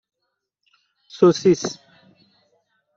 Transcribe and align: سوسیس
سوسیس 1.15 1.63